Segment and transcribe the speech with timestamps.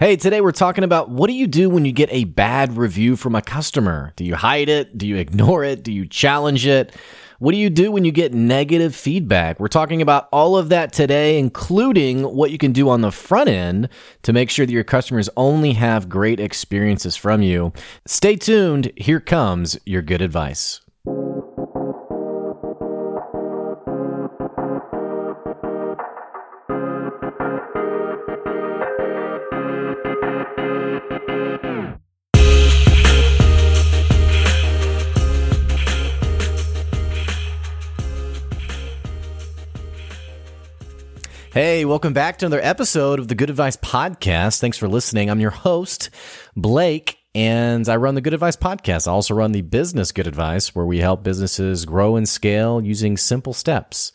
[0.00, 3.16] Hey, today we're talking about what do you do when you get a bad review
[3.16, 4.14] from a customer?
[4.16, 4.96] Do you hide it?
[4.96, 5.82] Do you ignore it?
[5.82, 6.96] Do you challenge it?
[7.38, 9.60] What do you do when you get negative feedback?
[9.60, 13.50] We're talking about all of that today, including what you can do on the front
[13.50, 13.90] end
[14.22, 17.70] to make sure that your customers only have great experiences from you.
[18.06, 18.90] Stay tuned.
[18.96, 20.80] Here comes your good advice.
[41.62, 44.60] Hey, welcome back to another episode of the Good Advice Podcast.
[44.60, 45.28] Thanks for listening.
[45.28, 46.08] I'm your host,
[46.56, 49.06] Blake, and I run the Good Advice Podcast.
[49.06, 53.18] I also run the Business Good Advice, where we help businesses grow and scale using
[53.18, 54.10] simple steps.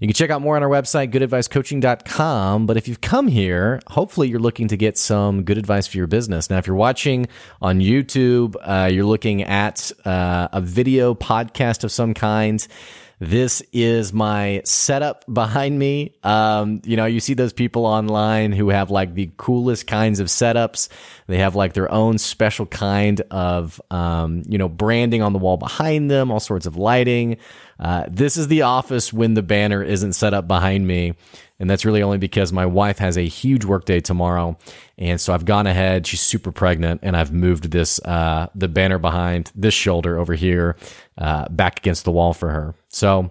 [0.00, 2.66] You can check out more on our website, goodadvicecoaching.com.
[2.66, 6.06] But if you've come here, hopefully you're looking to get some good advice for your
[6.06, 6.50] business.
[6.50, 7.26] Now, if you're watching
[7.62, 12.68] on YouTube, uh, you're looking at uh, a video podcast of some kind.
[13.18, 16.14] This is my setup behind me.
[16.22, 20.26] Um, you know, you see those people online who have like the coolest kinds of
[20.26, 20.90] setups.
[21.26, 25.56] They have like their own special kind of, um, you know, branding on the wall
[25.56, 27.38] behind them, all sorts of lighting.
[27.80, 31.14] Uh, this is the office when the banner isn't set up behind me.
[31.58, 34.58] And that's really only because my wife has a huge workday tomorrow.
[34.98, 36.06] And so I've gone ahead.
[36.06, 40.76] She's super pregnant and I've moved this, uh, the banner behind this shoulder over here,
[41.18, 42.74] uh, back against the wall for her.
[42.88, 43.30] So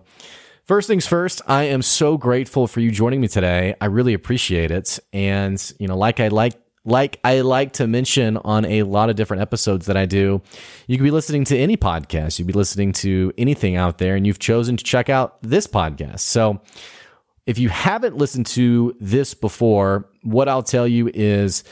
[0.63, 3.75] first things first, I am so grateful for you joining me today.
[3.79, 4.99] I really appreciate it.
[5.13, 6.55] And, you know, like I like
[6.85, 10.41] like I like to mention on a lot of different episodes that I do,
[10.87, 14.25] you could be listening to any podcast, you'd be listening to anything out there, and
[14.25, 16.19] you've chosen to check out this podcast.
[16.19, 16.61] So
[17.45, 21.63] if you haven't listened to this before, what I'll tell you is,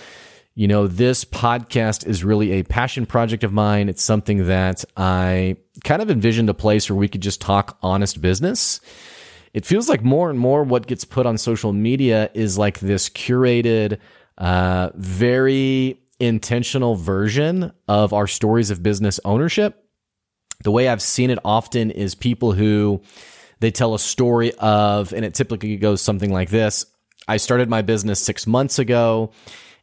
[0.56, 3.90] you know, this podcast is really a passion project of mine.
[3.90, 8.22] It's something that I kind of envisioned a place where we could just talk honest
[8.22, 8.80] business.
[9.54, 13.10] It feels like more and more what gets put on social media is like this
[13.10, 14.00] curated,
[14.38, 19.84] uh, very intentional version of our stories of business ownership.
[20.64, 23.02] The way I've seen it often is people who
[23.64, 26.86] they tell a story of, and it typically goes something like this
[27.30, 29.32] I started my business six months ago,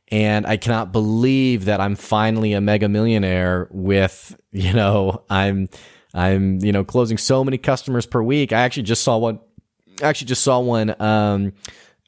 [0.09, 5.71] and I cannot believe that I'm finally a mega millionaire with, you know, I'm,
[6.13, 8.53] I'm, you know, closing so many customers per week.
[8.53, 9.41] I actually just saw one,
[10.03, 11.55] actually just saw one, um,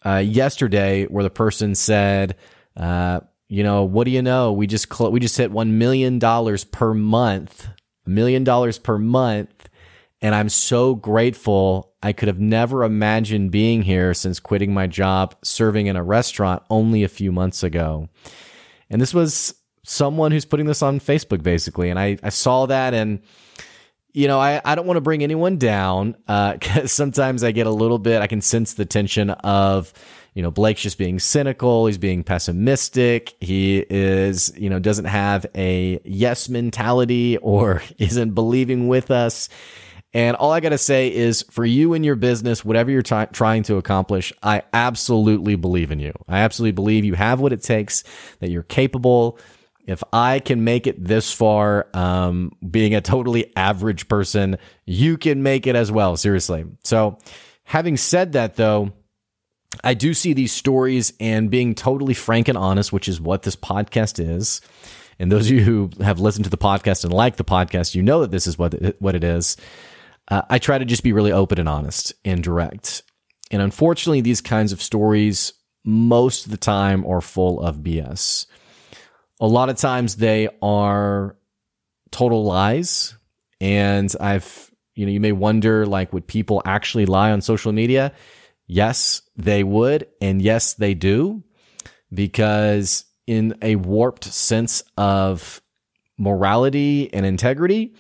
[0.05, 2.37] uh, yesterday where the person said,
[2.77, 4.53] uh, you know, what do you know?
[4.53, 7.69] We just, cl- we just hit $1 million per month,
[8.07, 9.62] a million dollars per month
[10.23, 11.93] and I'm so grateful.
[12.01, 16.63] I could have never imagined being here since quitting my job serving in a restaurant
[16.71, 18.09] only a few months ago.
[18.89, 21.91] And this was someone who's putting this on Facebook basically.
[21.91, 23.21] And I, I saw that and,
[24.13, 27.67] you know, I, I don't want to bring anyone down, uh, cause sometimes I get
[27.67, 29.93] a little bit, I can sense the tension of,
[30.35, 31.87] you know, Blake's just being cynical.
[31.87, 33.35] He's being pessimistic.
[33.41, 39.49] He is, you know, doesn't have a yes mentality or isn't believing with us.
[40.15, 43.27] And all I got to say is for you and your business, whatever you're t-
[43.33, 46.13] trying to accomplish, I absolutely believe in you.
[46.29, 48.05] I absolutely believe you have what it takes,
[48.41, 49.39] that you're capable.
[49.87, 55.43] If I can make it this far, um, being a totally average person, you can
[55.43, 56.17] make it as well.
[56.17, 56.67] Seriously.
[56.85, 57.19] So
[57.65, 58.93] having said that though,
[59.83, 63.57] I do see these stories and being totally frank and honest, which is what this
[63.57, 64.61] podcast is.
[65.19, 68.03] And those of you who have listened to the podcast and like the podcast, you
[68.03, 69.57] know that this is what it, what it is
[70.33, 73.03] uh, I try to just be really open and honest and direct.
[73.51, 75.53] And unfortunately, these kinds of stories
[75.85, 78.47] most of the time are full of BS.
[79.43, 81.37] A lot of times they are
[82.11, 83.15] total lies.
[83.61, 88.15] And I've, you know, you may wonder like, would people actually lie on social media?
[88.67, 90.07] Yes, they would.
[90.23, 91.45] And yes, they do.
[92.11, 95.61] Because in a warped sense of
[96.17, 97.93] morality and integrity,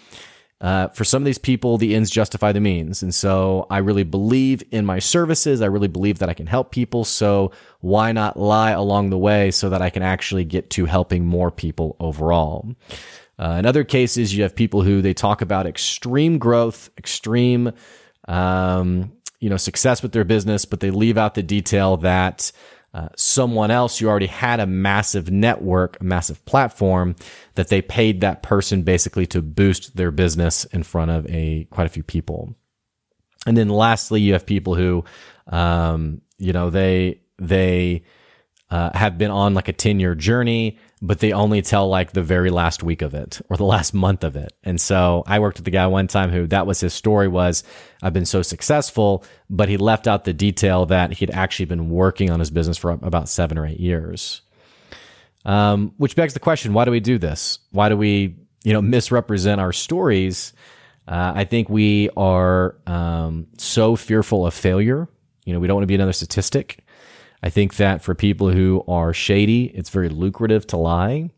[0.62, 3.02] uh, for some of these people, the ends justify the means.
[3.02, 5.60] And so I really believe in my services.
[5.60, 7.04] I really believe that I can help people.
[7.04, 7.50] So
[7.80, 11.50] why not lie along the way so that I can actually get to helping more
[11.50, 12.76] people overall?
[13.40, 17.72] Uh, in other cases, you have people who they talk about extreme growth, extreme,
[18.28, 19.10] um,
[19.40, 22.52] you know, success with their business, but they leave out the detail that
[22.94, 27.16] uh, someone else who already had a massive network, a massive platform
[27.54, 31.86] that they paid that person basically to boost their business in front of a quite
[31.86, 32.54] a few people.
[33.46, 35.04] And then lastly, you have people who,
[35.48, 38.04] um, you know, they, they,
[38.70, 42.22] uh, have been on like a 10 year journey, but they only tell like the
[42.22, 44.52] very last week of it or the last month of it.
[44.62, 47.64] And so I worked with the guy one time who that was his story was
[48.00, 52.30] I've been so successful, but he left out the detail that he'd actually been working
[52.30, 54.42] on his business for about seven or eight years.
[55.44, 57.58] Um, which begs the question, why do we do this?
[57.72, 60.52] Why do we, you know, misrepresent our stories?
[61.08, 65.08] Uh, I think we are um, so fearful of failure.
[65.44, 66.81] You know, we don't want to be another statistic.
[67.42, 71.30] I think that for people who are shady, it's very lucrative to lie.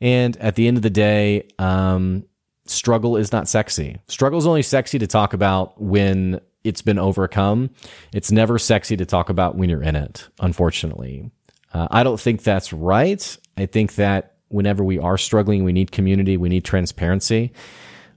[0.00, 2.24] And at the end of the day, um,
[2.66, 3.98] struggle is not sexy.
[4.08, 7.70] Struggle is only sexy to talk about when it's been overcome.
[8.12, 11.30] It's never sexy to talk about when you're in it, unfortunately.
[11.72, 13.36] Uh, I don't think that's right.
[13.56, 17.52] I think that whenever we are struggling, we need community, we need transparency.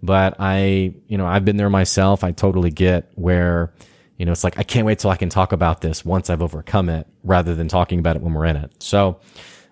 [0.03, 2.23] But I, you know, I've been there myself.
[2.23, 3.73] I totally get where
[4.21, 6.43] you know, it's like, I can't wait till I can talk about this once I've
[6.43, 8.71] overcome it rather than talking about it when we're in it.
[8.77, 9.19] So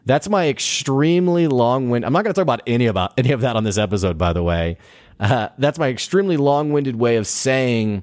[0.08, 2.04] that's my extremely long wind.
[2.04, 4.34] I'm not going to talk about any about any of that on this episode, by
[4.34, 4.80] the way.
[5.20, 8.02] Uh, that's my extremely long winded way of saying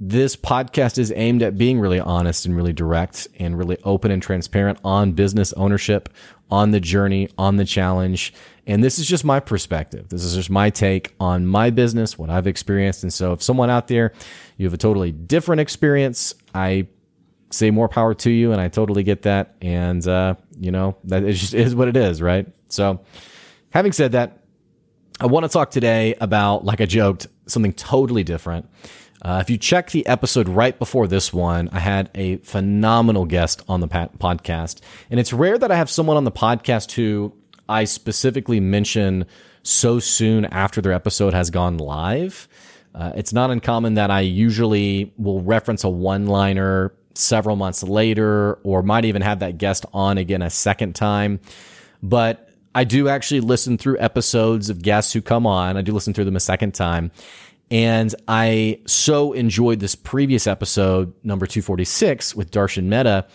[0.00, 4.22] this podcast is aimed at being really honest and really direct and really open and
[4.22, 6.08] transparent on business ownership,
[6.50, 8.32] on the journey, on the challenge.
[8.66, 10.08] And this is just my perspective.
[10.08, 13.02] This is just my take on my business, what I've experienced.
[13.02, 14.12] And so if someone out there,
[14.62, 16.86] you have a totally different experience, I
[17.50, 18.52] say more power to you.
[18.52, 19.56] And I totally get that.
[19.60, 22.46] And, uh, you know, that is just is what it is, right?
[22.68, 23.00] So
[23.70, 24.38] having said that,
[25.20, 28.68] I want to talk today about, like I joked, something totally different.
[29.20, 33.62] Uh, if you check the episode right before this one, I had a phenomenal guest
[33.68, 34.80] on the podcast.
[35.10, 37.32] And it's rare that I have someone on the podcast who
[37.68, 39.26] I specifically mention
[39.62, 42.48] so soon after their episode has gone live.
[42.94, 48.54] Uh, it's not uncommon that I usually will reference a one liner several months later
[48.62, 51.40] or might even have that guest on again a second time.
[52.02, 55.76] But I do actually listen through episodes of guests who come on.
[55.76, 57.10] I do listen through them a second time.
[57.70, 63.26] And I so enjoyed this previous episode, number 246, with Darshan Mehta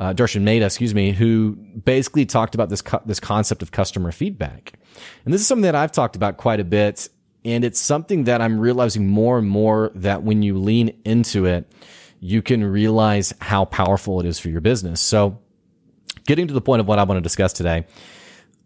[0.00, 1.52] uh, Darshan Mehta, excuse me, who
[1.84, 4.72] basically talked about this co- this concept of customer feedback.
[5.24, 7.10] And this is something that I've talked about quite a bit,
[7.44, 11.70] and it's something that I'm realizing more and more that when you lean into it,
[12.20, 15.00] you can realize how powerful it is for your business.
[15.00, 15.38] So,
[16.26, 17.86] getting to the point of what I want to discuss today,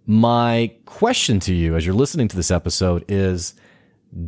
[0.07, 3.55] my question to you as you're listening to this episode is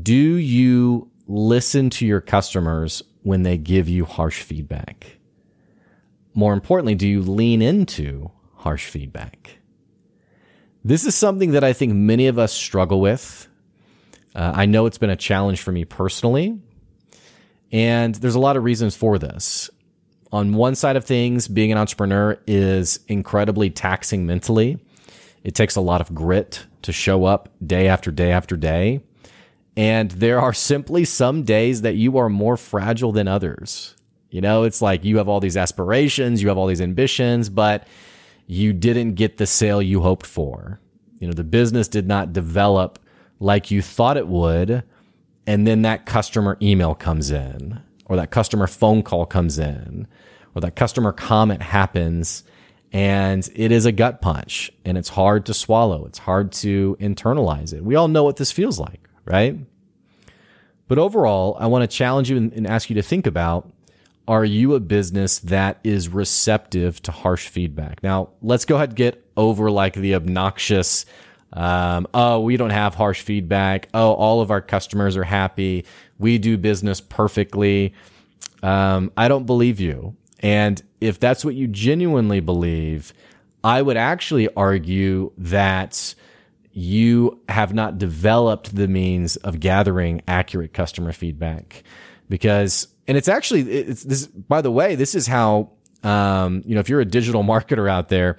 [0.03, 5.19] do you listen to your customers when they give you harsh feedback?
[6.35, 9.59] More importantly, do you lean into harsh feedback?
[10.85, 13.49] This is something that I think many of us struggle with.
[14.37, 16.61] Uh, I know it's been a challenge for me personally,
[17.73, 19.71] and there's a lot of reasons for this.
[20.31, 24.79] On one side of things, being an entrepreneur is incredibly taxing mentally.
[25.43, 29.01] It takes a lot of grit to show up day after day after day.
[29.75, 33.95] And there are simply some days that you are more fragile than others.
[34.31, 37.87] You know, it's like you have all these aspirations, you have all these ambitions, but
[38.47, 40.79] you didn't get the sale you hoped for.
[41.21, 42.99] You know, the business did not develop
[43.39, 44.83] like you thought it would.
[45.47, 50.09] And then that customer email comes in, or that customer phone call comes in,
[50.55, 52.43] or that customer comment happens.
[52.93, 56.07] And it is a gut punch and it's hard to swallow.
[56.07, 57.85] It's hard to internalize it.
[57.85, 59.59] We all know what this feels like, right?
[60.89, 63.73] But overall, I want to challenge you and, ask you to think about
[64.29, 68.03] are you a business that is receptive to harsh feedback?
[68.03, 71.07] Now, let's go ahead and get over like the obnoxious,
[71.53, 73.89] um, oh, we don't have harsh feedback.
[73.95, 75.85] Oh, all of our customers are happy.
[76.19, 77.95] We do business perfectly.
[78.63, 80.17] Um, I don't believe you.
[80.41, 83.13] And if that's what you genuinely believe,
[83.65, 86.15] I would actually argue that
[86.73, 91.83] you have not developed the means of gathering accurate customer feedback
[92.29, 95.71] because and it's actually it's this by the way this is how
[96.03, 98.37] um, you know if you're a digital marketer out there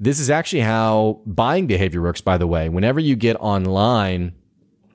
[0.00, 2.68] this is actually how buying behavior works by the way.
[2.68, 4.34] Whenever you get online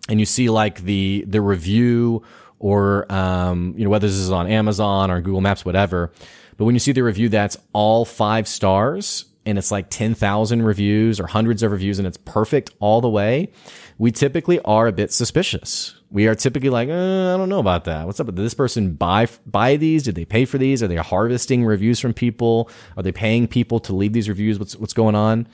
[0.10, 2.24] and you see like the the review
[2.60, 6.12] or um, you know whether this is on amazon or google maps whatever
[6.58, 11.20] but when you see the review that's all five stars and it's like 10,000 reviews
[11.20, 13.52] or hundreds of reviews and it's perfect all the way
[13.98, 15.96] we typically are a bit suspicious.
[16.10, 18.06] We are typically like, uh, I don't know about that.
[18.06, 18.28] What's up?
[18.28, 20.04] Did this person buy buy these?
[20.04, 20.84] Did they pay for these?
[20.84, 22.70] Are they harvesting reviews from people?
[22.98, 24.60] Are they paying people to leave these reviews?
[24.60, 25.48] What's what's going on?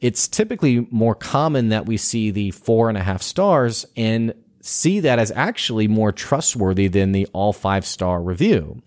[0.00, 5.00] It's typically more common that we see the four and a half stars and see
[5.00, 8.82] that as actually more trustworthy than the all five star review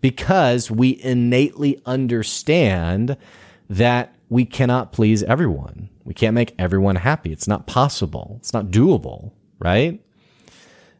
[0.00, 3.16] because we innately understand
[3.68, 5.88] that we cannot please everyone.
[6.08, 7.32] We can't make everyone happy.
[7.32, 8.36] It's not possible.
[8.38, 10.02] It's not doable, right?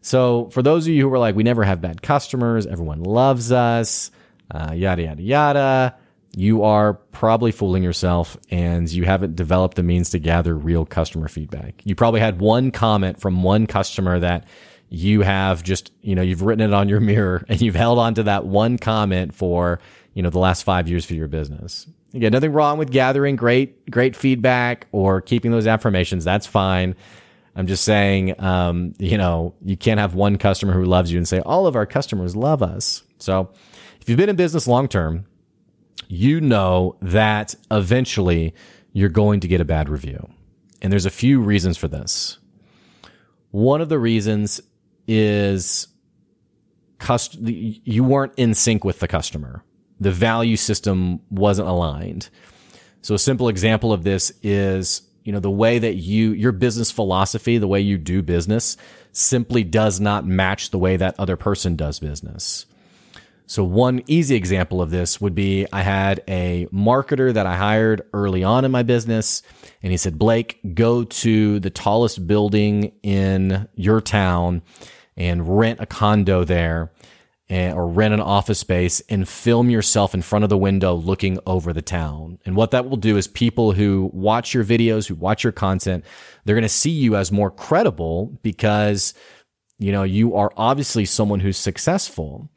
[0.03, 3.51] So for those of you who are like, we never have bad customers, everyone loves
[3.51, 4.11] us,
[4.51, 5.95] uh, yada, yada, yada,
[6.37, 11.29] you are probably fooling yourself and you haven't developed the means to gather real customer
[11.29, 11.81] feedback.
[11.85, 14.45] You probably had one comment from one customer that
[14.91, 18.13] you have just, you know, you've written it on your mirror and you've held on
[18.17, 19.81] to that one comment for,
[20.13, 21.87] you know, the last five years for your business.
[22.15, 26.25] Again, nothing wrong with gathering great, great feedback or keeping those affirmations.
[26.25, 26.97] That's fine.
[27.55, 31.27] I'm just saying, um, you know, you can't have one customer who loves you and
[31.27, 33.03] say, all of our customers love us.
[33.19, 33.51] So
[34.01, 35.27] if you've been in business long term,
[36.07, 38.55] you know that eventually
[38.93, 40.29] you're going to get a bad review.
[40.81, 42.39] And there's a few reasons for this.
[43.51, 44.61] One of the reasons
[45.07, 45.89] is
[46.99, 49.65] cust- you weren't in sync with the customer.
[50.01, 52.29] The value system wasn't aligned.
[53.03, 56.91] So a simple example of this is, you know, the way that you, your business
[56.91, 58.77] philosophy, the way you do business
[59.13, 62.67] simply does not match the way that other person does business.
[63.47, 68.03] So one easy example of this would be I had a marketer that I hired
[68.13, 69.43] early on in my business
[69.83, 74.61] and he said, Blake, go to the tallest building in your town
[75.17, 76.93] and rent a condo there
[77.51, 81.39] Eh, or rent an office space and film yourself in front of the window looking
[81.47, 82.39] over the town.
[82.45, 86.05] And what that will do is people who watch your videos, who watch your content,
[86.45, 89.15] they're going to see you as more credible because,
[89.79, 92.51] you know, you are obviously someone who's successful.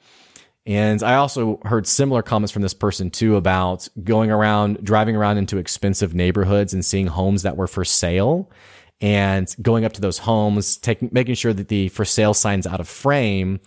[0.65, 5.37] And I also heard similar comments from this person too about going around, driving around
[5.37, 8.51] into expensive neighborhoods and seeing homes that were for sale
[8.99, 12.81] and going up to those homes, taking, making sure that the for sale signs out
[12.81, 13.61] of frame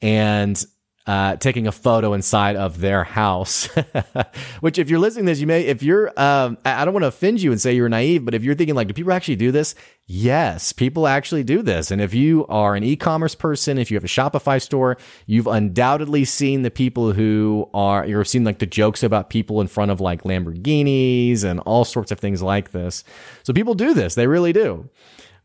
[0.00, 0.64] and
[1.06, 3.68] uh, taking a photo inside of their house.
[4.60, 7.08] Which, if you're listening to this, you may, if you're, um, I don't want to
[7.08, 9.52] offend you and say you're naive, but if you're thinking like, do people actually do
[9.52, 9.76] this?
[10.06, 11.92] Yes, people actually do this.
[11.92, 16.24] And if you are an e-commerce person, if you have a Shopify store, you've undoubtedly
[16.24, 20.00] seen the people who are, you've seen like the jokes about people in front of
[20.00, 23.04] like Lamborghinis and all sorts of things like this.
[23.44, 24.16] So people do this.
[24.16, 24.88] They really do.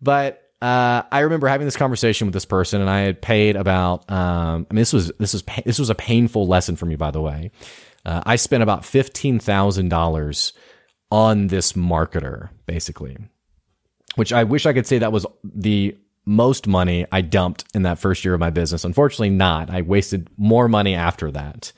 [0.01, 4.09] But uh, I remember having this conversation with this person, and I had paid about.
[4.11, 7.09] Um, I mean, this was this was this was a painful lesson for me, by
[7.09, 7.51] the way.
[8.05, 10.53] Uh, I spent about fifteen thousand dollars
[11.09, 13.17] on this marketer, basically,
[14.15, 17.97] which I wish I could say that was the most money I dumped in that
[17.97, 18.85] first year of my business.
[18.85, 19.71] Unfortunately, not.
[19.71, 21.73] I wasted more money after that.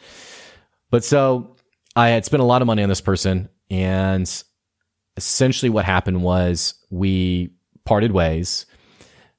[0.92, 1.56] But so
[1.96, 4.30] I had spent a lot of money on this person, and
[5.16, 7.54] essentially what happened was we
[7.86, 8.66] parted ways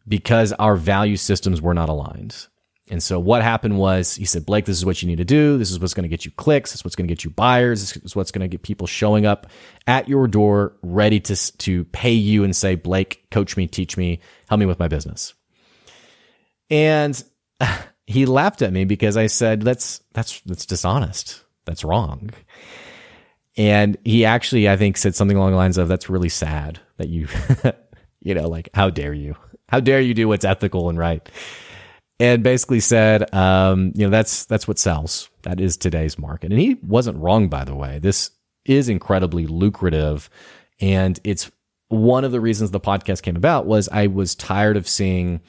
[0.07, 2.47] because our value systems were not aligned.
[2.91, 5.57] And so what happened was he said, Blake, this is what you need to do.
[5.57, 6.73] This is what's going to get you clicks.
[6.73, 7.81] This is what's going to get you buyers.
[7.81, 9.47] This is what's going to get people showing up
[9.87, 14.21] at your door, ready to, to pay you and say, Blake, coach me, teach me,
[14.49, 15.33] help me with my business.
[16.69, 17.23] And
[18.07, 21.43] he laughed at me because I said, that's, that's, that's dishonest.
[21.65, 22.31] That's wrong.
[23.57, 27.09] And he actually, I think, said something along the lines of, that's really sad that
[27.09, 27.29] you,
[28.21, 29.37] you know, like, how dare you?
[29.69, 31.29] How dare you do what's ethical and right?
[32.21, 35.29] And basically said, um, you know, that's that's what sells.
[35.43, 36.53] That is today's market.
[36.53, 37.99] And he wasn't wrong, by the way.
[37.99, 38.31] This
[38.65, 40.31] is incredibly lucrative,
[40.81, 41.51] and it's
[41.89, 45.41] one of the reasons the podcast came about was I was tired of seeing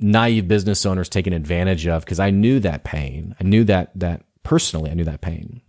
[0.00, 3.34] naive business owners taken advantage of because I knew that pain.
[3.40, 4.90] I knew that that personally.
[4.90, 5.60] I knew that pain.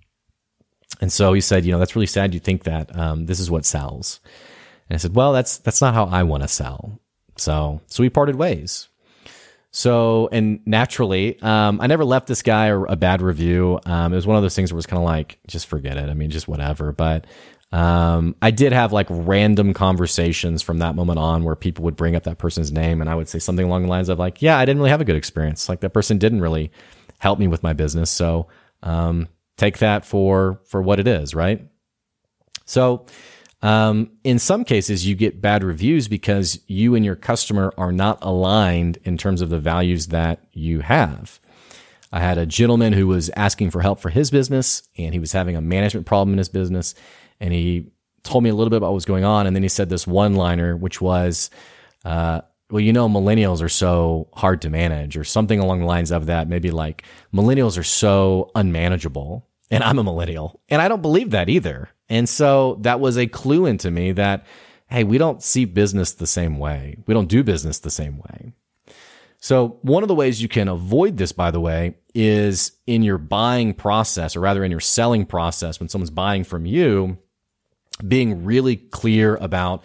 [1.00, 2.34] And so he said, you know, that's really sad.
[2.34, 4.20] You think that um, this is what sells.
[4.90, 7.01] And I said, well, that's that's not how I want to sell.
[7.42, 8.88] So, so we parted ways.
[9.72, 13.80] So, and naturally, um, I never left this guy a, a bad review.
[13.86, 15.98] Um, it was one of those things where it was kind of like, just forget
[15.98, 16.10] it.
[16.10, 16.92] I mean, just whatever.
[16.92, 17.26] But,
[17.72, 22.18] um, I did have like random conversations from that moment on where people would bring
[22.18, 24.58] up that person's name and I would say something along the lines of like, yeah,
[24.58, 25.70] I didn't really have a good experience.
[25.70, 26.72] Like that person didn't really
[27.20, 28.12] help me with my business.
[28.12, 28.48] So,
[28.84, 31.34] um, take that for, for what it is.
[31.34, 31.66] Right.
[32.66, 33.06] So,
[33.62, 38.20] um, in some cases, you get bad reviews because you and your customer are not
[38.22, 41.40] aligned in terms of the values that you have.
[42.12, 45.32] I had a gentleman who was asking for help for his business and he was
[45.32, 46.94] having a management problem in his business.
[47.40, 47.92] And he
[48.24, 49.48] told me a little bit about what was going on.
[49.48, 51.50] And then he said this one liner, which was,
[52.04, 56.12] uh, well, you know, millennials are so hard to manage, or something along the lines
[56.12, 56.48] of that.
[56.48, 57.04] Maybe like
[57.34, 59.48] millennials are so unmanageable.
[59.70, 61.88] And I'm a millennial, and I don't believe that either.
[62.12, 64.46] And so that was a clue into me that,
[64.88, 66.98] hey, we don't see business the same way.
[67.08, 68.52] We don't do business the same way.
[69.40, 73.18] So one of the ways you can avoid this, by the way, is in your
[73.18, 77.18] buying process, or rather in your selling process, when someone's buying from you,
[78.06, 79.82] being really clear about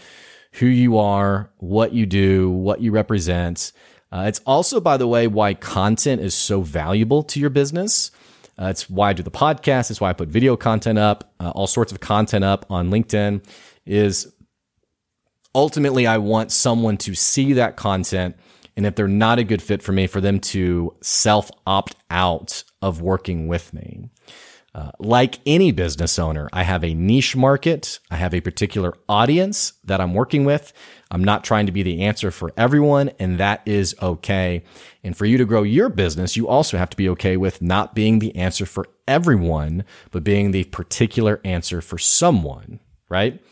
[0.55, 3.71] who you are, what you do, what you represent.
[4.11, 8.11] Uh, it's also, by the way, why content is so valuable to your business.
[8.59, 9.91] Uh, it's why I do the podcast.
[9.91, 13.45] It's why I put video content up, uh, all sorts of content up on LinkedIn.
[13.85, 14.33] Is
[15.55, 18.37] ultimately I want someone to see that content
[18.77, 22.63] and if they're not a good fit for me, for them to self opt out
[22.83, 24.11] of working with me.
[24.77, 27.99] Uh, like any business owner, I have a niche market.
[28.11, 30.75] I have a particular audience that I'm working with.
[31.11, 34.65] I'm not trying to be the answer for everyone, and that is okay.
[35.03, 37.95] And for you to grow your business, you also have to be okay with not
[37.95, 42.79] being the answer for everyone, but being the particular answer for someone,
[43.09, 43.43] right?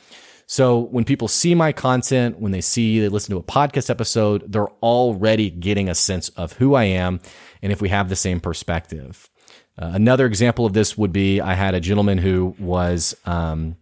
[0.47, 4.53] So when people see my content, when they see, they listen to a podcast episode,
[4.53, 7.21] they're already getting a sense of who I am
[7.63, 9.31] and if we have the same perspective.
[9.79, 13.77] Uh, another example of this would be I had a gentleman who was um,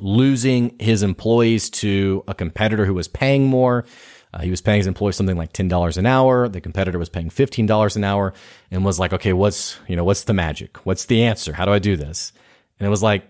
[0.00, 3.84] losing his employees to a competitor who was paying more.
[4.32, 6.48] Uh, he was paying his employees something like ten dollars an hour.
[6.48, 8.32] The competitor was paying fifteen dollars an hour,
[8.70, 10.78] and was like, "Okay, what's you know what's the magic?
[10.84, 11.52] What's the answer?
[11.52, 12.32] How do I do this?"
[12.78, 13.24] And it was like,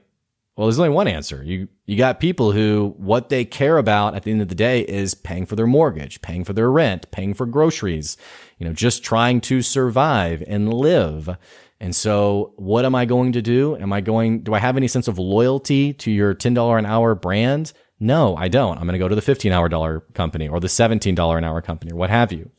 [0.56, 1.42] well, there's only one answer.
[1.42, 4.82] You you got people who what they care about at the end of the day
[4.82, 8.16] is paying for their mortgage, paying for their rent, paying for groceries,
[8.58, 11.37] you know, just trying to survive and live.
[11.84, 13.76] And so what am I going to do?
[13.76, 17.14] Am I going do I have any sense of loyalty to your $10 an hour
[17.14, 17.74] brand?
[18.00, 18.78] No, I don't.
[18.78, 21.60] I'm going to go to the 15 hour dollar company or the $17 an hour
[21.60, 22.50] company or what have you.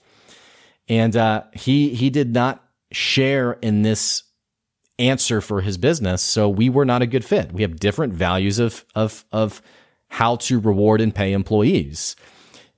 [0.88, 4.22] And uh, he he did not share in this
[5.00, 6.22] answer for his business.
[6.22, 7.52] So we were not a good fit.
[7.52, 9.60] We have different values of of of
[10.08, 12.16] how to reward and pay employees.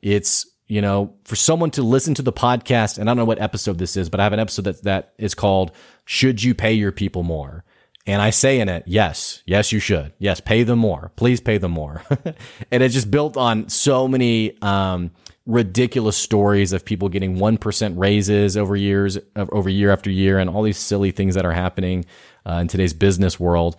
[0.02, 3.42] It's you know for someone to listen to the podcast, and I don't know what
[3.42, 5.72] episode this is, but I have an episode that that is called
[6.06, 7.64] "Should You Pay Your People More."
[8.08, 10.14] And I say in it, yes, yes, you should.
[10.18, 11.12] Yes, pay them more.
[11.18, 12.04] Please pay them more.
[12.72, 15.12] and it's just built on so many um,
[15.46, 20.64] ridiculous stories of people getting 1% raises over years, over year after year, and all
[20.64, 22.06] these silly things that are happening
[22.46, 23.76] uh, in today's business world,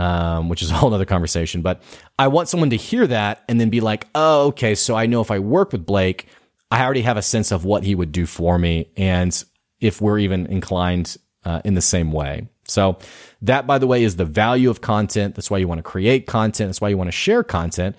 [0.00, 1.60] um, which is a whole other conversation.
[1.60, 1.82] But
[2.18, 5.20] I want someone to hear that and then be like, oh, okay, so I know
[5.20, 6.26] if I work with Blake,
[6.70, 9.44] I already have a sense of what he would do for me and
[9.78, 12.48] if we're even inclined uh, in the same way.
[12.64, 12.98] So
[13.42, 15.34] that, by the way, is the value of content.
[15.34, 16.68] That's why you want to create content.
[16.68, 17.96] That's why you want to share content.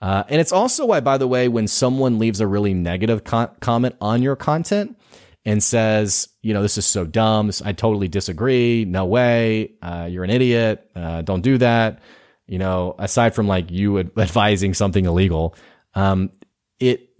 [0.00, 3.94] Uh, and it's also why, by the way, when someone leaves a really negative comment
[4.00, 4.98] on your content
[5.44, 10.24] and says, you know, this is so dumb, I totally disagree, no way, uh, you're
[10.24, 12.00] an idiot, uh, don't do that.
[12.46, 15.54] You know, aside from like you advising something illegal,
[15.94, 16.30] um,
[16.78, 17.10] it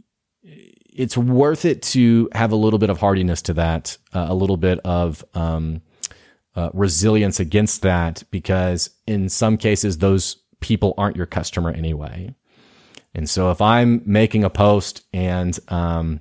[0.97, 4.57] it's worth it to have a little bit of hardiness to that, uh, a little
[4.57, 5.83] bit of um,
[6.55, 12.35] uh, resilience against that, because in some cases those people aren't your customer anyway.
[13.13, 16.21] And so if I'm making a post and um,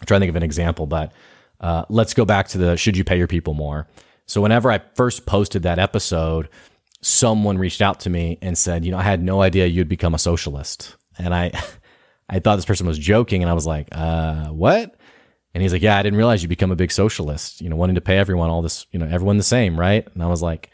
[0.00, 1.12] I'm trying to think of an example, but
[1.60, 3.88] uh, let's go back to the should you pay your people more?
[4.26, 6.48] So whenever I first posted that episode,
[7.00, 10.14] someone reached out to me and said, you know, I had no idea you'd become
[10.14, 10.96] a socialist.
[11.18, 11.52] And I,
[12.28, 14.96] I thought this person was joking and I was like, uh, what?
[15.52, 17.94] And he's like, yeah, I didn't realize you'd become a big socialist, you know, wanting
[17.94, 20.06] to pay everyone all this, you know, everyone the same, right?
[20.14, 20.70] And I was like,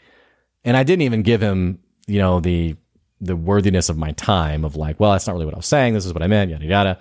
[0.63, 2.75] and I didn't even give him, you know, the
[3.23, 5.93] the worthiness of my time of like, well, that's not really what I was saying.
[5.93, 6.99] This is what I meant, yada, yada.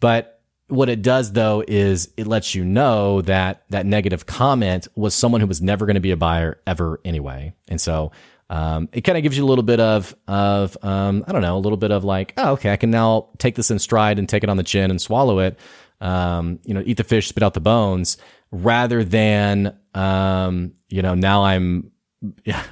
[0.00, 0.33] But
[0.68, 5.40] what it does though is it lets you know that that negative comment was someone
[5.40, 7.54] who was never going to be a buyer ever anyway.
[7.68, 8.12] And so,
[8.50, 11.56] um, it kind of gives you a little bit of, of, um, I don't know,
[11.56, 14.28] a little bit of like, oh, okay, I can now take this in stride and
[14.28, 15.58] take it on the chin and swallow it.
[16.00, 18.18] Um, you know, eat the fish, spit out the bones
[18.50, 21.90] rather than, um, you know, now I'm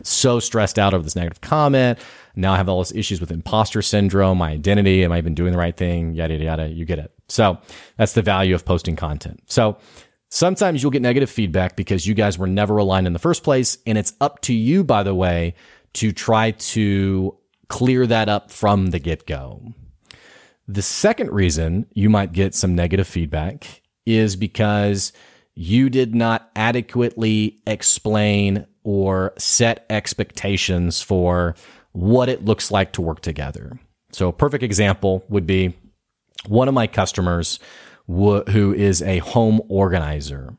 [0.03, 1.99] so stressed out over this negative comment.
[2.35, 5.05] Now I have all these issues with imposter syndrome, my identity.
[5.05, 6.15] Am I even doing the right thing?
[6.15, 6.69] Yada, yada, yada.
[6.69, 7.13] You get it.
[7.29, 7.59] So
[7.97, 9.43] that's the value of posting content.
[9.47, 9.79] So
[10.29, 13.79] sometimes you'll get negative feedback because you guys were never aligned in the first place.
[13.87, 15.55] And it's up to you, by the way,
[15.95, 17.37] to try to
[17.69, 19.75] clear that up from the get go.
[20.69, 25.13] The second reason you might get some negative feedback is because
[25.55, 31.55] you did not adequately explain or set expectations for
[31.93, 33.79] what it looks like to work together.
[34.13, 35.75] So a perfect example would be
[36.47, 37.59] one of my customers
[38.07, 40.55] wh- who is a home organizer.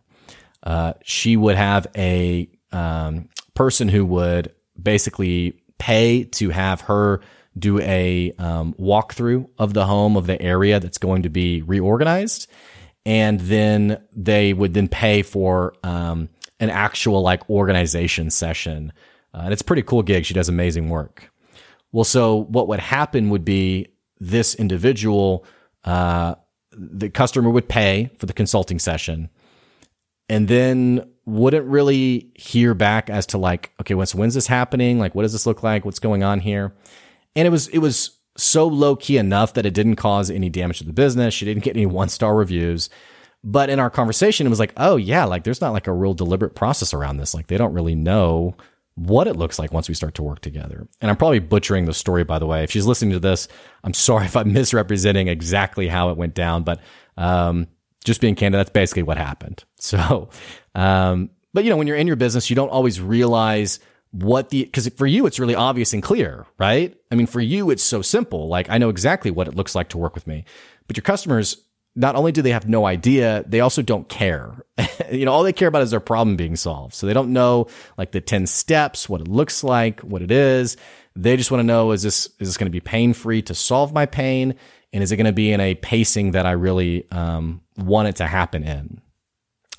[0.63, 7.21] Uh, she would have a um, person who would basically pay to have her
[7.57, 12.49] do a um, walkthrough of the home of the area that's going to be reorganized,
[13.05, 18.91] and then they would then pay for um, an actual like organization session.
[19.33, 20.25] Uh, and it's a pretty cool gig.
[20.25, 21.31] She does amazing work.
[21.91, 23.87] Well, so what would happen would be
[24.19, 25.45] this individual,
[25.83, 26.35] uh,
[26.71, 29.29] the customer would pay for the consulting session
[30.29, 34.99] and then wouldn't really hear back as to like, okay, when's, when's this happening?
[34.99, 35.85] Like, what does this look like?
[35.85, 36.73] What's going on here?
[37.35, 40.79] And it was, it was so low key enough that it didn't cause any damage
[40.79, 41.33] to the business.
[41.33, 42.89] She didn't get any one star reviews.
[43.43, 46.13] But in our conversation, it was like, oh yeah, like there's not like a real
[46.13, 47.33] deliberate process around this.
[47.33, 48.55] Like they don't really know
[48.95, 50.87] what it looks like once we start to work together.
[51.01, 52.63] And I'm probably butchering the story, by the way.
[52.63, 53.47] If she's listening to this,
[53.83, 56.79] I'm sorry if I'm misrepresenting exactly how it went down, but,
[57.17, 57.67] um,
[58.05, 59.63] just being candid, that's basically what happened.
[59.83, 60.29] So,
[60.75, 64.63] um, but you know, when you're in your business, you don't always realize what the,
[64.67, 66.95] cause for you, it's really obvious and clear, right?
[67.11, 68.47] I mean, for you, it's so simple.
[68.47, 70.45] Like I know exactly what it looks like to work with me,
[70.87, 74.63] but your customers, not only do they have no idea, they also don't care.
[75.11, 76.93] you know, all they care about is their problem being solved.
[76.95, 80.75] So they don't know like the 10 steps, what it looks like, what it is.
[81.15, 83.53] They just want to know, is this, is this going to be pain free to
[83.53, 84.55] solve my pain?
[84.91, 88.15] And is it going to be in a pacing that I really, um, want it
[88.17, 88.99] to happen in?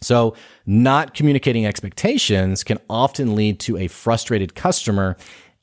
[0.01, 5.17] So not communicating expectations can often lead to a frustrated customer,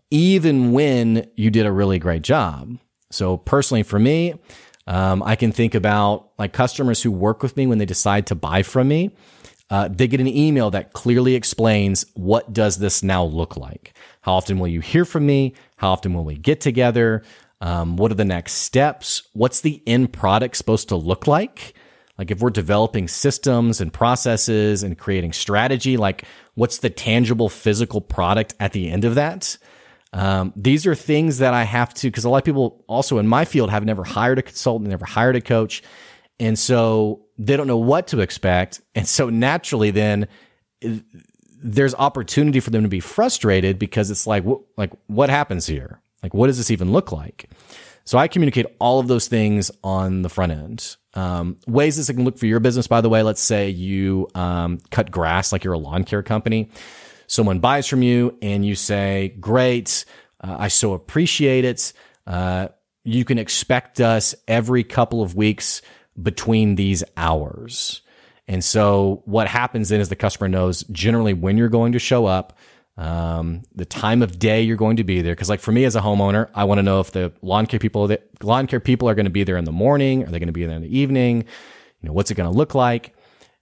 [0.10, 2.78] even when you did a really great job.
[3.12, 4.36] So personally for me,
[4.88, 8.36] um, I can think about like customers who work with me when they decide to
[8.36, 9.12] buy from me.
[9.70, 13.94] Uh, they get an email that clearly explains what does this now look like.
[14.22, 15.56] How often will you hear from me?
[15.78, 17.24] How often will we get together?
[17.62, 19.24] Um, what are the next steps?
[19.34, 21.74] What's the end product supposed to look like?
[22.18, 28.02] Like if we're developing systems and processes and creating strategy, like what's the tangible physical
[28.02, 29.58] product at the end of that?
[30.14, 33.28] Um, these are things that I have to, because a lot of people also in
[33.28, 35.82] my field have never hired a consultant, never hired a coach.
[36.40, 38.82] And so they don't know what to expect.
[38.94, 40.28] And so naturally, then
[41.64, 46.02] there's opportunity for them to be frustrated because it's like, wh- like, what happens here?
[46.24, 47.50] Like, what does this even look like?
[48.04, 50.98] So I communicate all of those things on the front end.
[51.14, 54.80] Um, ways this can look for your business, by the way, let's say you um,
[54.90, 56.70] cut grass, like you're a lawn care company
[57.32, 60.04] someone buys from you and you say, great,
[60.42, 61.94] uh, I so appreciate it.
[62.28, 62.68] Uh,
[63.06, 65.82] you can expect us every couple of weeks
[66.22, 68.02] between these hours.
[68.50, 72.26] And so what happens then is the customer knows generally when you're going to show
[72.26, 72.58] up,
[72.98, 75.34] um, the time of day you're going to be there.
[75.34, 77.80] Cause like for me as a homeowner, I want to know if the lawn care
[77.80, 78.14] people,
[78.44, 80.24] lawn care people are going to be there in the morning.
[80.24, 81.46] Are they going to be there in the evening?
[82.02, 83.16] You know, what's it going to look like?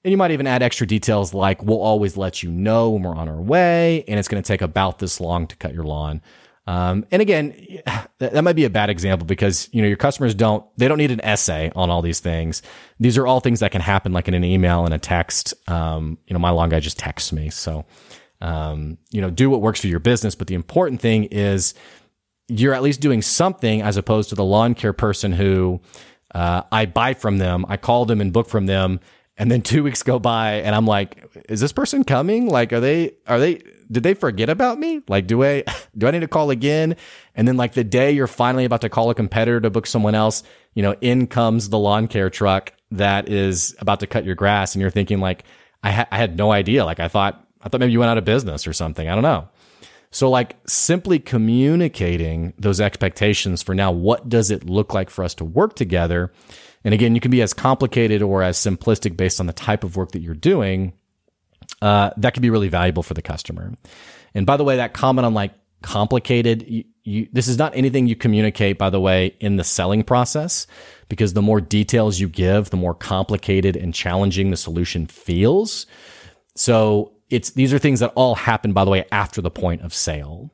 [0.04, 3.16] And you might even add extra details like we'll always let you know when we're
[3.16, 6.22] on our way, and it's going to take about this long to cut your lawn.
[6.68, 7.54] Um, and again,
[8.20, 11.12] that might be a bad example because you know your customers don't they don't need
[11.12, 12.62] an essay on all these things.
[13.00, 15.54] These are all things that can happen like in an email and a text.
[15.68, 17.86] Um, you know, my lawn guy just texts me, so
[18.40, 20.36] um, you know, do what works for your business.
[20.36, 21.74] But the important thing is
[22.48, 25.82] you're at least doing something as opposed to the lawn care person who
[26.34, 29.00] uh, I buy from them, I call them and book from them,
[29.40, 32.48] and then two weeks go by and I'm like, is this person coming?
[32.50, 35.02] Like, are they, are they, did they forget about me?
[35.08, 35.64] Like, do I,
[35.98, 36.98] do I need to call again?
[37.36, 40.14] And then like the day you're finally about to call a competitor to book someone
[40.14, 44.36] else, you know, in comes the lawn care truck that is about to cut your
[44.36, 44.76] grass.
[44.76, 45.46] And you're thinking like,
[45.82, 46.84] I, ha- I had no idea.
[46.84, 49.08] Like I thought, I thought maybe you went out of business or something.
[49.08, 49.48] I don't know.
[50.12, 55.34] So like simply communicating those expectations for now, what does it look like for us
[55.36, 56.34] to work together?
[56.84, 59.96] And again, you can be as complicated or as simplistic based on the type of
[59.96, 60.94] work that you're doing.
[61.82, 63.74] Uh, that can be really valuable for the customer.
[64.34, 68.08] And by the way, that comment on like complicated, you, you, this is not anything
[68.08, 70.68] you communicate, by the way, in the selling process,
[71.08, 75.86] because the more details you give, the more complicated and challenging the solution feels.
[76.56, 79.94] So it's, these are things that all happen, by the way, after the point of
[79.94, 80.52] sale.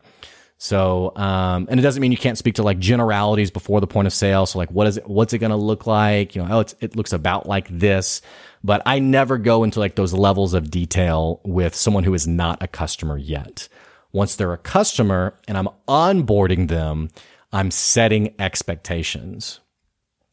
[0.58, 4.08] So, um, and it doesn't mean you can't speak to like generalities before the point
[4.08, 4.46] of sale.
[4.46, 6.36] So like, what is it, what's it going to look like?
[6.36, 8.22] You know, oh, it looks about like this,
[8.64, 12.64] but I never go into like those levels of detail with someone who is not
[12.64, 13.68] a customer yet.
[14.14, 17.10] Once they're a customer and I'm onboarding them,
[17.52, 19.60] I'm setting expectations.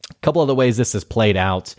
[0.09, 1.75] A couple of the ways this has played out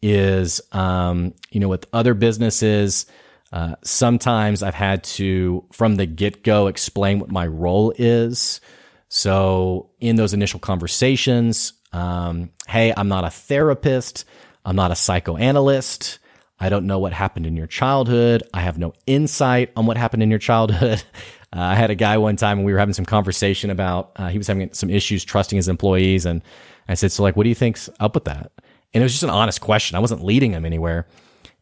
[0.00, 3.06] is, um, you know, with other businesses,
[3.52, 8.60] uh, sometimes I've had to, from the get go, explain what my role is.
[9.08, 14.24] So in those initial conversations, um, hey, I'm not a therapist.
[14.64, 16.18] I'm not a psychoanalyst.
[16.60, 18.42] I don't know what happened in your childhood.
[18.52, 21.02] I have no insight on what happened in your childhood.
[21.50, 24.28] Uh, I had a guy one time and we were having some conversation about, uh,
[24.28, 26.26] he was having some issues trusting his employees.
[26.26, 26.42] And
[26.88, 28.52] I said, so like, what do you think's up with that?
[28.92, 29.96] And it was just an honest question.
[29.96, 31.06] I wasn't leading him anywhere.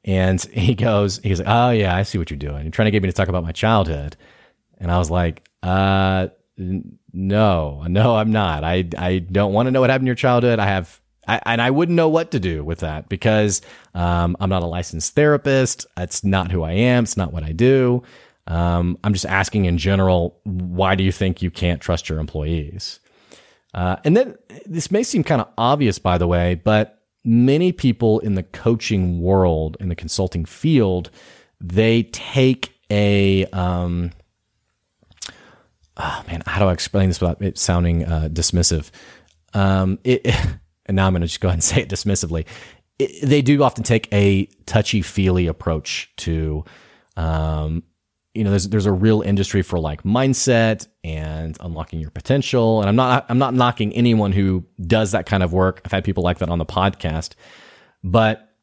[0.06, 2.62] And he goes, he's like, oh yeah, I see what you're doing.
[2.62, 4.16] You're trying to get me to talk about my childhood.
[4.78, 8.64] And I was like, uh, no, no, I'm not.
[8.64, 10.58] I, I don't want to know what happened in your childhood.
[10.58, 13.62] I have, I, and I wouldn't know what to do with that because,
[13.94, 15.86] um, I'm not a licensed therapist.
[15.96, 17.04] That's not who I am.
[17.04, 18.02] It's not what I do.
[18.46, 23.00] Um, I'm just asking in general, why do you think you can't trust your employees?
[23.74, 26.95] Uh, and then this may seem kind of obvious, by the way, but
[27.26, 31.10] many people in the coaching world, in the consulting field,
[31.60, 34.12] they take a, um,
[35.96, 38.90] oh man, how do I explain this without it sounding uh, dismissive?
[39.52, 40.24] Um, it,
[40.86, 42.46] and now I'm going to just go ahead and say it dismissively.
[42.98, 46.64] It, they do often take a touchy feely approach to,
[47.16, 47.82] um,
[48.37, 52.81] you know, there's there's a real industry for like mindset and unlocking your potential.
[52.81, 55.81] And I'm not I'm not knocking anyone who does that kind of work.
[55.85, 57.33] I've had people like that on the podcast,
[58.05, 58.55] but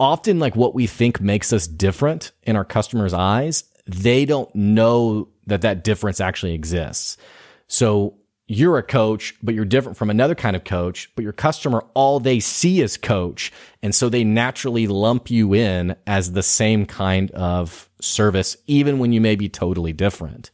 [0.00, 5.28] often like what we think makes us different in our customers' eyes, they don't know
[5.46, 7.18] that that difference actually exists.
[7.66, 11.84] So you're a coach, but you're different from another kind of coach, but your customer,
[11.94, 13.50] all they see is coach.
[13.82, 19.12] And so they naturally lump you in as the same kind of service, even when
[19.12, 20.50] you may be totally different.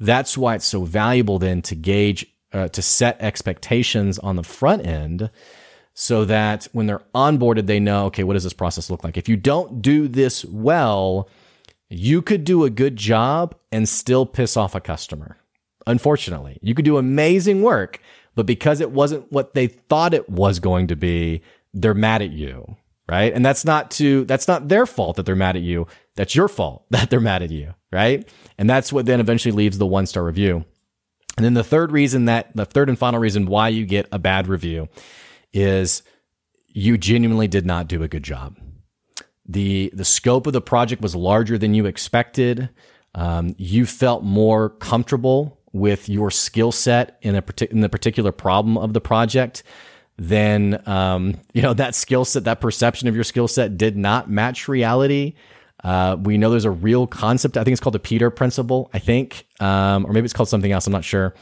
[0.00, 4.84] That's why it's so valuable then to gauge, uh, to set expectations on the front
[4.84, 5.30] end
[5.94, 9.16] so that when they're onboarded, they know, okay, what does this process look like?
[9.16, 11.28] If you don't do this well,
[11.88, 15.36] you could do a good job and still piss off a customer
[15.86, 18.00] Unfortunately, you could do amazing work,
[18.34, 21.42] but because it wasn't what they thought it was going to be,
[21.74, 22.76] they're mad at you,
[23.08, 23.32] right?
[23.32, 25.86] And that's not to, that's not their fault that they're mad at you.
[26.16, 28.28] That's your fault that they're mad at you, right?
[28.58, 30.64] And that's what then eventually leaves the one star review.
[31.36, 34.18] And then the third reason that, the third and final reason why you get a
[34.18, 34.88] bad review
[35.52, 36.02] is
[36.68, 38.56] you genuinely did not do a good job.
[39.46, 42.68] The, the scope of the project was larger than you expected.
[43.14, 48.76] Um, you felt more comfortable with your skill set in a in the particular problem
[48.76, 49.62] of the project,
[50.16, 54.30] then um, you know that skill set, that perception of your skill set did not
[54.30, 55.34] match reality.
[55.82, 57.56] Uh, we know there's a real concept.
[57.56, 58.88] I think it's called the Peter principle.
[58.94, 60.86] I think, um, or maybe it's called something else.
[60.86, 61.34] I'm not sure,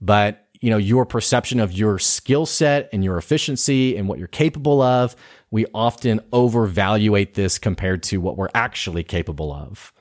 [0.00, 4.28] but you know your perception of your skill set and your efficiency and what you're
[4.28, 5.14] capable of.
[5.50, 9.94] We often overvaluate this compared to what we're actually capable of.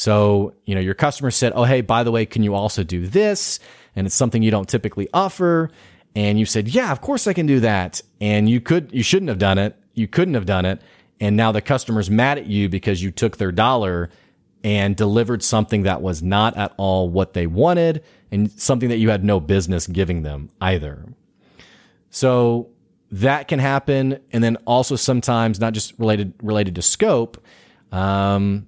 [0.00, 3.06] So, you know, your customer said, Oh, hey, by the way, can you also do
[3.06, 3.60] this?
[3.94, 5.70] And it's something you don't typically offer.
[6.16, 8.00] And you said, Yeah, of course I can do that.
[8.18, 9.76] And you could, you shouldn't have done it.
[9.92, 10.80] You couldn't have done it.
[11.20, 14.08] And now the customer's mad at you because you took their dollar
[14.64, 19.10] and delivered something that was not at all what they wanted and something that you
[19.10, 21.04] had no business giving them either.
[22.08, 22.70] So
[23.10, 24.18] that can happen.
[24.32, 27.36] And then also sometimes not just related, related to scope.
[27.92, 28.66] Um,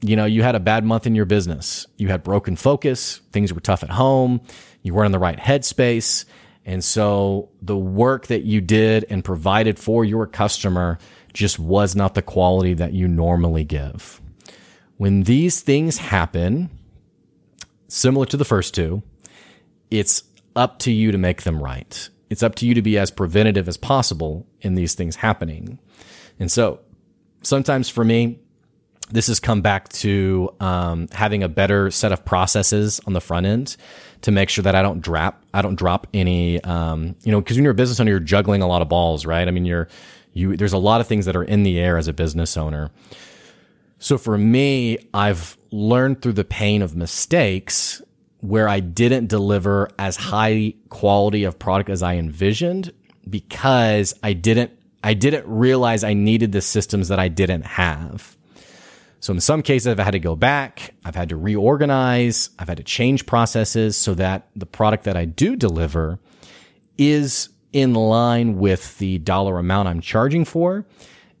[0.00, 1.86] you know, you had a bad month in your business.
[1.96, 3.20] You had broken focus.
[3.32, 4.40] Things were tough at home.
[4.82, 6.24] You weren't in the right headspace.
[6.64, 10.98] And so the work that you did and provided for your customer
[11.32, 14.20] just was not the quality that you normally give.
[14.98, 16.70] When these things happen,
[17.88, 19.02] similar to the first two,
[19.90, 22.08] it's up to you to make them right.
[22.30, 25.78] It's up to you to be as preventative as possible in these things happening.
[26.38, 26.80] And so
[27.42, 28.40] sometimes for me,
[29.10, 33.46] this has come back to um, having a better set of processes on the front
[33.46, 33.76] end
[34.22, 37.56] to make sure that I don't drop I don't drop any um, you know because
[37.56, 39.46] when you're a business owner you're juggling a lot of balls right?
[39.46, 39.88] I mean you're
[40.32, 42.90] you there's a lot of things that are in the air as a business owner.
[43.98, 48.02] So for me I've learned through the pain of mistakes
[48.40, 52.92] where I didn't deliver as high quality of product as I envisioned
[53.28, 58.36] because I didn't I didn't realize I needed the systems that I didn't have
[59.20, 60.94] so in some cases, I've had to go back.
[61.04, 62.50] I've had to reorganize.
[62.58, 66.18] I've had to change processes so that the product that I do deliver
[66.96, 70.86] is in line with the dollar amount I'm charging for.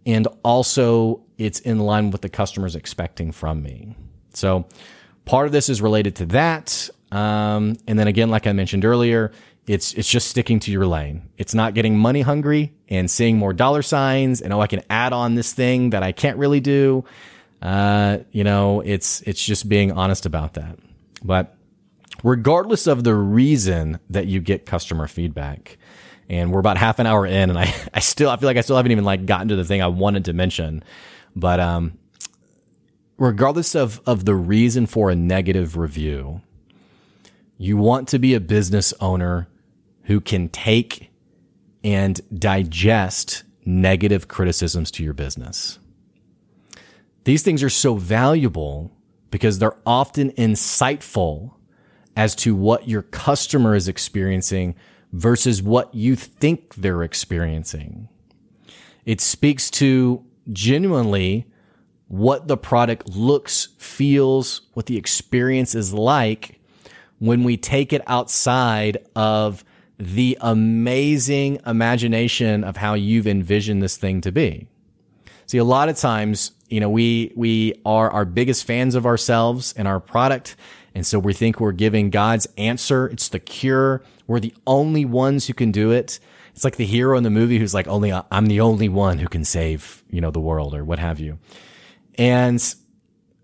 [0.04, 3.94] And also it's in line with the customer's expecting from me.
[4.34, 4.66] So
[5.24, 6.90] part of this is related to that.
[7.12, 9.32] Um, and then again, like I mentioned earlier,
[9.66, 11.28] it's, it's just sticking to your lane.
[11.36, 15.12] It's not getting money hungry and seeing more dollar signs and, oh, I can add
[15.12, 17.04] on this thing that I can't really do
[17.62, 20.78] uh, you know, it's it's just being honest about that.
[21.22, 21.58] But
[22.22, 25.78] regardless of the reason that you get customer feedback.
[26.28, 28.62] And we're about half an hour in and I, I still, I feel like I
[28.62, 30.82] still haven't even like gotten to the thing I wanted to mention.
[31.34, 31.98] But, um,
[33.16, 36.42] regardless of, of the reason for a negative review,
[37.56, 39.48] you want to be a business owner
[40.04, 41.10] who can take
[41.82, 45.78] and digest negative criticisms to your business.
[47.28, 48.90] These things are so valuable
[49.30, 51.52] because they're often insightful
[52.16, 54.74] as to what your customer is experiencing
[55.12, 58.08] versus what you think they're experiencing.
[59.04, 61.46] It speaks to genuinely
[62.06, 66.58] what the product looks, feels, what the experience is like
[67.18, 69.66] when we take it outside of
[69.98, 74.66] the amazing imagination of how you've envisioned this thing to be.
[75.44, 79.72] See, a lot of times, you know, we, we are our biggest fans of ourselves
[79.76, 80.56] and our product
[80.98, 83.06] and so we think we're giving God's answer.
[83.06, 84.02] It's the cure.
[84.26, 86.18] We're the only ones who can do it.
[86.52, 89.28] It's like the hero in the movie who's like, only I'm the only one who
[89.28, 91.38] can save, you know, the world or what have you.
[92.16, 92.60] And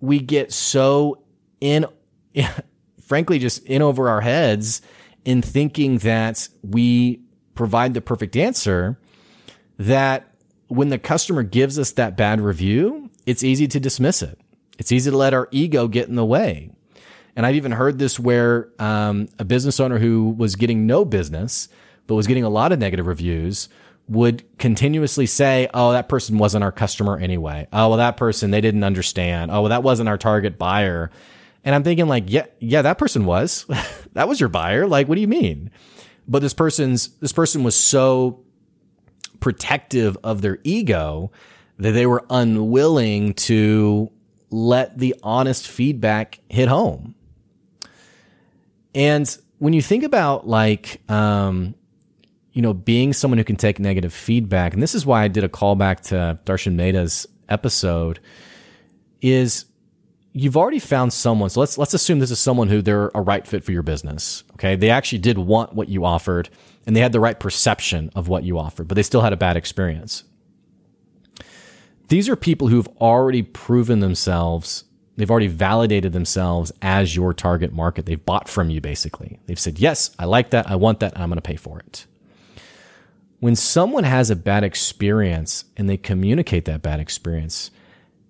[0.00, 1.22] we get so
[1.60, 1.86] in,
[3.00, 4.82] frankly, just in over our heads
[5.24, 7.20] in thinking that we
[7.54, 8.98] provide the perfect answer
[9.78, 10.34] that
[10.66, 14.38] when the customer gives us that bad review, it's easy to dismiss it.
[14.78, 16.70] It's easy to let our ego get in the way.
[17.36, 21.68] And I've even heard this where um, a business owner who was getting no business,
[22.06, 23.68] but was getting a lot of negative reviews,
[24.08, 27.66] would continuously say, Oh, that person wasn't our customer anyway.
[27.72, 29.50] Oh, well, that person, they didn't understand.
[29.50, 31.10] Oh, well, that wasn't our target buyer.
[31.64, 33.64] And I'm thinking like, yeah, yeah, that person was,
[34.12, 34.86] that was your buyer.
[34.86, 35.70] Like, what do you mean?
[36.28, 38.44] But this person's, this person was so
[39.40, 41.30] protective of their ego
[41.78, 44.10] that they were unwilling to
[44.50, 47.14] let the honest feedback hit home.
[48.94, 51.74] And when you think about like, um,
[52.52, 55.42] you know, being someone who can take negative feedback, and this is why I did
[55.42, 58.20] a callback to Darshan Mehta's episode,
[59.20, 59.64] is
[60.32, 61.50] you've already found someone.
[61.50, 64.44] So let's let's assume this is someone who they're a right fit for your business.
[64.54, 66.48] Okay, they actually did want what you offered,
[66.86, 69.36] and they had the right perception of what you offered, but they still had a
[69.36, 70.22] bad experience.
[72.08, 74.84] These are people who've already proven themselves
[75.16, 78.06] They've already validated themselves as your target market.
[78.06, 79.38] They've bought from you basically.
[79.46, 80.68] They've said, yes, I like that.
[80.68, 81.18] I want that.
[81.18, 82.06] I'm going to pay for it.
[83.40, 87.70] When someone has a bad experience and they communicate that bad experience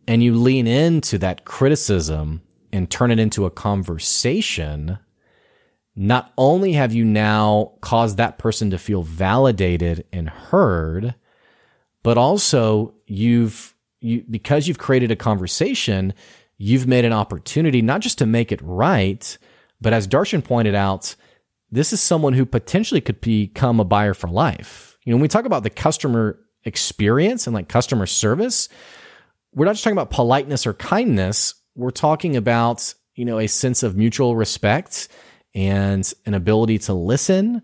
[0.07, 4.99] and you lean into that criticism and turn it into a conversation,
[5.97, 11.15] not only have you now caused that person to feel validated and heard,
[12.05, 16.13] but also you've, you, because you've created a conversation,
[16.59, 19.37] you've made an opportunity not just to make it right,
[19.81, 21.17] but as Darshan pointed out,
[21.73, 24.97] this is someone who potentially could become a buyer for life.
[25.05, 28.69] You know, when we talk about the customer experience and like customer service,
[29.55, 31.55] we're not just talking about politeness or kindness.
[31.75, 35.09] We're talking about, you know, a sense of mutual respect
[35.55, 37.63] and an ability to listen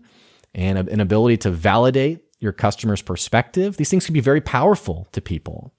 [0.55, 3.77] and an ability to validate your customer's perspective.
[3.77, 5.73] These things can be very powerful to people.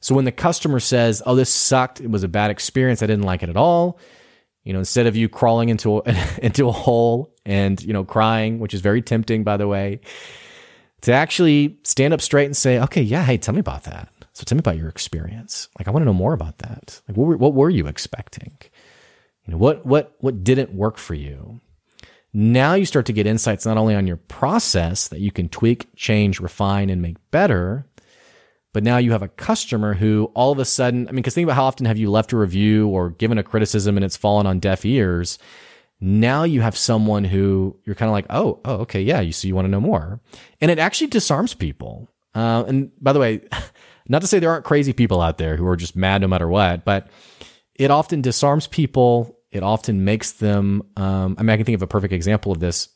[0.00, 2.00] So when the customer says, "Oh, this sucked.
[2.00, 3.02] It was a bad experience.
[3.02, 4.00] I didn't like it at all."
[4.64, 6.02] You know, instead of you crawling into a,
[6.42, 10.00] into a hole and, you know, crying, which is very tempting by the way,
[11.02, 14.44] to actually stand up straight and say, "Okay, yeah, hey, tell me about that." So
[14.44, 15.68] tell me about your experience.
[15.78, 17.00] Like I want to know more about that.
[17.06, 18.56] Like what were, what were you expecting?
[19.46, 21.60] You know, what what what didn't work for you?
[22.34, 25.94] Now you start to get insights not only on your process that you can tweak,
[25.96, 27.86] change, refine and make better,
[28.72, 31.44] but now you have a customer who all of a sudden, I mean, because think
[31.44, 34.46] about how often have you left a review or given a criticism and it's fallen
[34.46, 35.38] on deaf ears.
[36.00, 39.46] Now you have someone who you're kind of like, oh, oh, okay, yeah, you so
[39.46, 40.20] you want to know more,
[40.60, 42.08] and it actually disarms people.
[42.34, 43.42] Uh, and by the way,
[44.08, 46.48] not to say there aren't crazy people out there who are just mad no matter
[46.48, 47.08] what, but
[47.74, 49.38] it often disarms people.
[49.52, 50.82] It often makes them.
[50.96, 52.88] Um, I mean, I can think of a perfect example of this.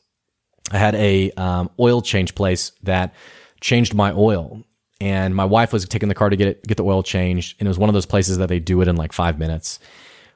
[0.71, 3.13] I had a um, oil change place that
[3.61, 4.63] changed my oil
[4.99, 7.55] and my wife was taking the car to get it, get the oil changed.
[7.59, 9.79] And it was one of those places that they do it in like five minutes.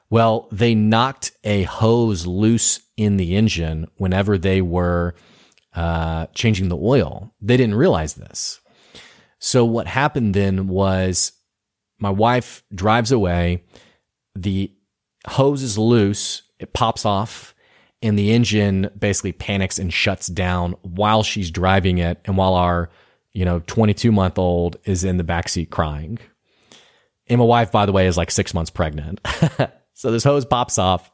[0.08, 5.14] Well, they knocked a hose loose in the engine whenever they were
[5.74, 7.34] uh, changing the oil.
[7.40, 8.60] They didn't realize this.
[9.38, 11.32] So what happened then was
[11.98, 13.64] my wife drives away.
[14.34, 14.72] The
[15.26, 16.42] hose is loose.
[16.58, 17.54] It pops off
[18.02, 22.90] and the engine basically panics and shuts down while she's driving it and while our
[23.32, 26.18] you know, 22 month old is in the backseat crying.
[27.28, 29.20] And my wife, by the way, is like six months pregnant.
[29.94, 31.10] so this hose pops off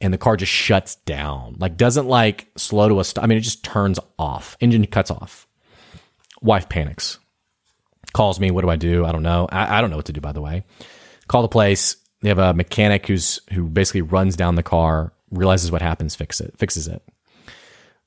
[0.00, 1.56] and the car just shuts down.
[1.58, 3.24] Like doesn't like slow to a stop.
[3.24, 4.56] I mean, it just turns off.
[4.60, 5.46] Engine cuts off.
[6.40, 7.18] Wife panics.
[8.12, 8.50] Calls me.
[8.50, 9.04] What do I do?
[9.04, 9.48] I don't know.
[9.50, 10.20] I, I don't know what to do.
[10.20, 10.64] By the way,
[11.28, 11.96] call the place.
[12.22, 16.40] They have a mechanic who's who basically runs down the car, realizes what happens, fix
[16.40, 17.02] it, fixes it.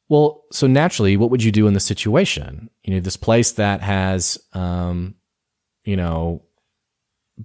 [0.07, 2.69] Well, so naturally, what would you do in this situation?
[2.83, 5.15] You know, this place that has, um,
[5.83, 6.43] you know,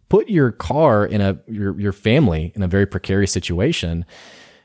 [0.09, 4.05] put your car in a your your family in a very precarious situation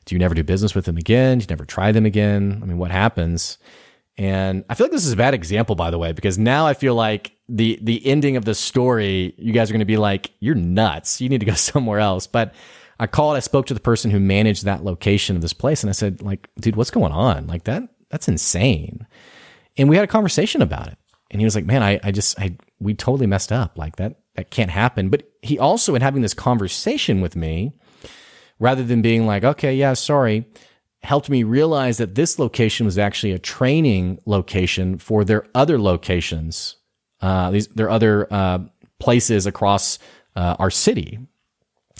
[0.05, 1.39] do you never do business with them again?
[1.39, 2.59] Do you never try them again?
[2.61, 3.57] I mean, what happens?
[4.17, 6.73] And I feel like this is a bad example, by the way, because now I
[6.73, 10.31] feel like the the ending of the story, you guys are going to be like,
[10.39, 11.21] "You're nuts.
[11.21, 12.53] You need to go somewhere else." But
[12.99, 13.37] I called.
[13.37, 16.21] I spoke to the person who managed that location of this place, and I said,
[16.21, 17.47] "Like, dude, what's going on?
[17.47, 17.83] Like that?
[18.09, 19.07] That's insane."
[19.77, 20.97] And we had a conversation about it.
[21.31, 23.77] And he was like, "Man, I, I just, I, we totally messed up.
[23.77, 27.73] Like that, that can't happen." But he also, in having this conversation with me,
[28.59, 30.45] rather than being like, okay, yeah, sorry,
[31.03, 36.77] helped me realize that this location was actually a training location for their other locations,
[37.25, 38.59] uh, these their other uh,
[38.99, 39.99] places across
[40.35, 41.19] uh, our city.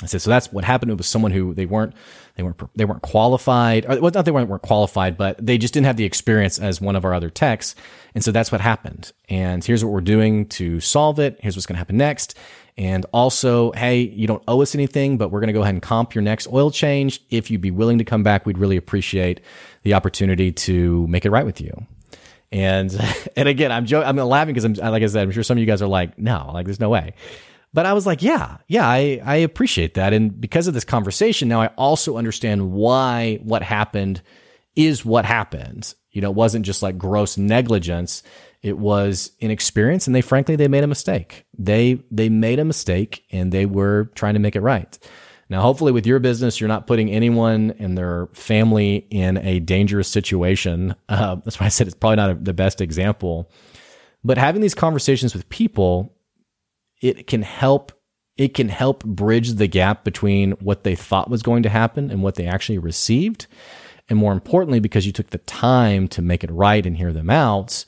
[0.03, 0.91] I said, so that's what happened.
[0.91, 1.93] It was someone who they weren't,
[2.35, 3.85] they weren't, they weren't qualified.
[3.85, 6.81] Or, well, not they weren't, weren't qualified, but they just didn't have the experience as
[6.81, 7.75] one of our other techs.
[8.13, 9.13] And so that's what happened.
[9.29, 11.39] And here's what we're doing to solve it.
[11.41, 12.37] Here's what's going to happen next.
[12.77, 15.81] And also, hey, you don't owe us anything, but we're going to go ahead and
[15.81, 17.21] comp your next oil change.
[17.29, 19.39] If you'd be willing to come back, we'd really appreciate
[19.83, 21.87] the opportunity to make it right with you.
[22.55, 22.97] And
[23.35, 23.85] and again, I'm.
[23.93, 26.17] I'm laughing because I'm like I said, I'm sure some of you guys are like,
[26.17, 27.13] no, like there's no way.
[27.73, 30.13] But I was like, yeah, yeah, I, I appreciate that.
[30.13, 34.21] And because of this conversation, now I also understand why what happened
[34.77, 35.93] is what happened.
[36.11, 38.23] You know, it wasn't just like gross negligence.
[38.61, 41.45] It was inexperience and they frankly they made a mistake.
[41.59, 44.97] They they made a mistake and they were trying to make it right.
[45.47, 50.07] Now, hopefully with your business, you're not putting anyone and their family in a dangerous
[50.07, 50.95] situation.
[51.07, 53.49] Uh, that's why I said it's probably not a, the best example.
[54.23, 56.15] But having these conversations with people,
[57.01, 57.91] it can help
[58.37, 62.21] it can help bridge the gap between what they thought was going to happen and
[62.21, 63.47] what they actually received.
[64.09, 67.29] And more importantly, because you took the time to make it right and hear them
[67.29, 67.85] out,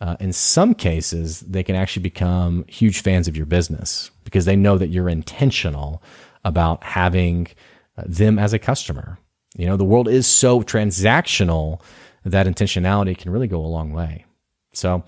[0.00, 4.56] uh, in some cases, they can actually become huge fans of your business because they
[4.56, 6.02] know that you're intentional
[6.44, 7.48] about having
[7.96, 9.18] uh, them as a customer.
[9.56, 11.80] You know, the world is so transactional
[12.24, 14.24] that intentionality can really go a long way.
[14.72, 15.04] So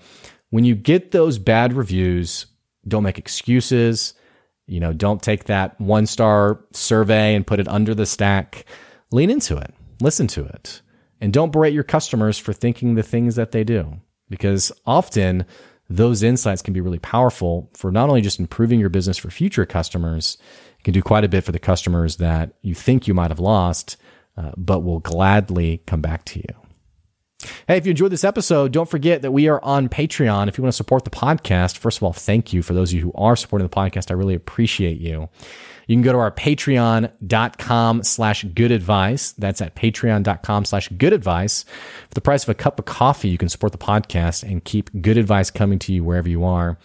[0.49, 2.45] when you get those bad reviews,
[2.87, 4.13] don't make excuses.
[4.65, 8.65] You know, don't take that one star survey and put it under the stack.
[9.11, 10.81] Lean into it, listen to it,
[11.21, 15.45] and don't berate your customers for thinking the things that they do because often
[15.89, 19.65] those insights can be really powerful for not only just improving your business for future
[19.65, 20.37] customers,
[20.79, 23.39] it can do quite a bit for the customers that you think you might have
[23.39, 23.97] lost,
[24.37, 26.67] uh, but will gladly come back to you.
[27.67, 30.47] Hey, if you enjoyed this episode, don't forget that we are on Patreon.
[30.47, 32.95] If you want to support the podcast, first of all, thank you for those of
[32.95, 34.09] you who are supporting the podcast.
[34.09, 35.29] I really appreciate you.
[35.87, 39.31] You can go to our patreon.com slash good advice.
[39.33, 41.63] That's at patreon.com slash good advice.
[41.63, 44.89] For the price of a cup of coffee, you can support the podcast and keep
[45.01, 46.77] good advice coming to you wherever you are.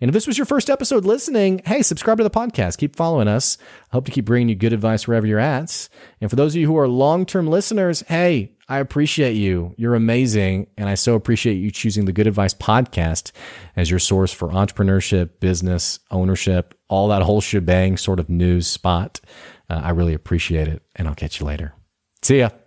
[0.00, 2.78] And if this was your first episode listening, hey, subscribe to the podcast.
[2.78, 3.58] Keep following us.
[3.92, 5.88] I hope to keep bringing you good advice wherever you're at.
[6.20, 9.74] And for those of you who are long term listeners, hey, I appreciate you.
[9.76, 10.68] You're amazing.
[10.78, 13.32] And I so appreciate you choosing the Good Advice podcast
[13.74, 19.20] as your source for entrepreneurship, business, ownership, all that whole shebang sort of news spot.
[19.68, 20.82] Uh, I really appreciate it.
[20.94, 21.74] And I'll catch you later.
[22.22, 22.50] See ya.